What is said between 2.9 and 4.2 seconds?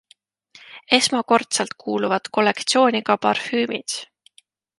ka parfüümid.